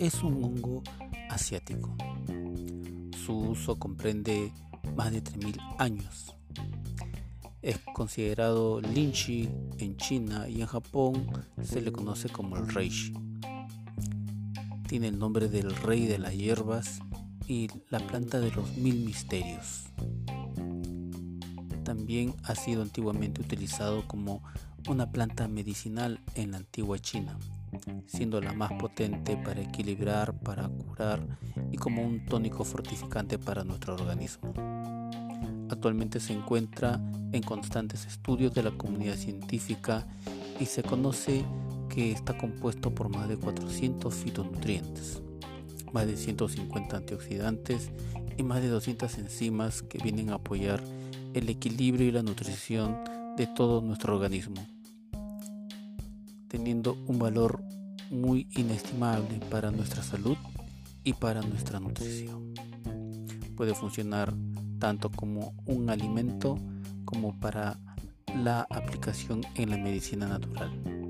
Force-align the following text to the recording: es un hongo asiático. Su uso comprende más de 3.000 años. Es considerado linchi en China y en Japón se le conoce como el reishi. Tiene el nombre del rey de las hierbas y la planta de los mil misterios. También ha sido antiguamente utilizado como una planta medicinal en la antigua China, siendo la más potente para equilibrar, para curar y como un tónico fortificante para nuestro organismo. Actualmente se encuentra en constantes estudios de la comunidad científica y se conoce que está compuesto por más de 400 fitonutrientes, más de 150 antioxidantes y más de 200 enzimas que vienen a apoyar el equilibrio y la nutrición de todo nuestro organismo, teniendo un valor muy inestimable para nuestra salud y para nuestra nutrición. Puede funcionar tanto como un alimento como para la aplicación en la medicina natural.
es 0.00 0.22
un 0.24 0.42
hongo 0.42 0.82
asiático. 1.30 1.96
Su 3.24 3.50
uso 3.50 3.78
comprende 3.78 4.52
más 4.96 5.12
de 5.12 5.22
3.000 5.22 5.76
años. 5.78 6.34
Es 7.62 7.78
considerado 7.94 8.80
linchi 8.80 9.48
en 9.78 9.96
China 9.96 10.48
y 10.48 10.60
en 10.60 10.66
Japón 10.66 11.24
se 11.62 11.82
le 11.82 11.92
conoce 11.92 12.28
como 12.28 12.56
el 12.56 12.66
reishi. 12.66 13.14
Tiene 14.88 15.06
el 15.06 15.20
nombre 15.20 15.48
del 15.48 15.72
rey 15.76 16.06
de 16.06 16.18
las 16.18 16.34
hierbas 16.34 16.98
y 17.46 17.68
la 17.90 18.00
planta 18.00 18.40
de 18.40 18.50
los 18.50 18.76
mil 18.76 19.04
misterios. 19.04 19.84
También 21.84 22.34
ha 22.42 22.56
sido 22.56 22.82
antiguamente 22.82 23.40
utilizado 23.40 24.08
como 24.08 24.42
una 24.88 25.12
planta 25.12 25.46
medicinal 25.46 26.20
en 26.34 26.50
la 26.50 26.56
antigua 26.56 26.98
China, 26.98 27.38
siendo 28.06 28.40
la 28.40 28.52
más 28.52 28.72
potente 28.72 29.36
para 29.36 29.60
equilibrar, 29.60 30.38
para 30.40 30.68
curar 30.68 31.26
y 31.72 31.76
como 31.76 32.02
un 32.02 32.24
tónico 32.26 32.64
fortificante 32.64 33.38
para 33.38 33.64
nuestro 33.64 33.94
organismo. 33.94 34.52
Actualmente 35.70 36.20
se 36.20 36.32
encuentra 36.32 37.00
en 37.32 37.42
constantes 37.42 38.06
estudios 38.06 38.54
de 38.54 38.62
la 38.62 38.70
comunidad 38.70 39.16
científica 39.16 40.06
y 40.60 40.66
se 40.66 40.82
conoce 40.82 41.44
que 41.88 42.12
está 42.12 42.36
compuesto 42.36 42.94
por 42.94 43.08
más 43.08 43.28
de 43.28 43.36
400 43.36 44.14
fitonutrientes, 44.14 45.22
más 45.92 46.06
de 46.06 46.16
150 46.16 46.96
antioxidantes 46.96 47.90
y 48.36 48.42
más 48.42 48.62
de 48.62 48.68
200 48.68 49.18
enzimas 49.18 49.82
que 49.82 49.98
vienen 49.98 50.30
a 50.30 50.34
apoyar 50.34 50.82
el 51.34 51.48
equilibrio 51.48 52.08
y 52.08 52.12
la 52.12 52.22
nutrición 52.22 52.98
de 53.36 53.46
todo 53.46 53.80
nuestro 53.80 54.14
organismo, 54.14 54.64
teniendo 56.54 56.96
un 57.08 57.18
valor 57.18 57.64
muy 58.12 58.46
inestimable 58.52 59.40
para 59.50 59.72
nuestra 59.72 60.04
salud 60.04 60.36
y 61.02 61.12
para 61.12 61.42
nuestra 61.42 61.80
nutrición. 61.80 62.54
Puede 63.56 63.74
funcionar 63.74 64.32
tanto 64.78 65.10
como 65.10 65.52
un 65.66 65.90
alimento 65.90 66.56
como 67.04 67.40
para 67.40 67.76
la 68.40 68.68
aplicación 68.70 69.40
en 69.56 69.70
la 69.70 69.78
medicina 69.78 70.28
natural. 70.28 71.03